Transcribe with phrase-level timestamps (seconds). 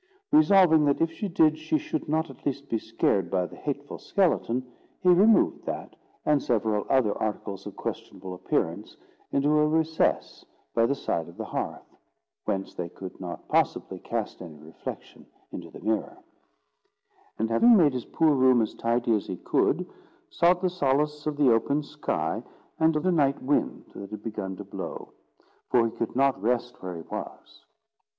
[0.31, 3.99] Resolving that if she did, she should not at least be scared by the hateful
[3.99, 4.65] skeleton,
[4.99, 8.97] he removed that and several other articles of questionable appearance
[9.31, 10.43] into a recess
[10.73, 11.85] by the side of the hearth,
[12.45, 16.17] whence they could not possibly cast any reflection into the mirror;
[17.37, 19.85] and having made his poor room as tidy as he could,
[20.31, 22.41] sought the solace of the open sky
[22.79, 25.13] and of a night wind that had begun to blow,
[25.69, 27.65] for he could not rest where he was.